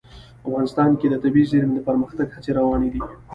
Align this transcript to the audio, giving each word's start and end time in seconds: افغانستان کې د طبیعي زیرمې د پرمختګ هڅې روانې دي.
افغانستان 0.47 0.89
کې 0.99 1.07
د 1.09 1.15
طبیعي 1.23 1.49
زیرمې 1.51 1.73
د 1.75 1.79
پرمختګ 1.89 2.27
هڅې 2.35 2.51
روانې 2.59 2.89
دي. 2.93 3.01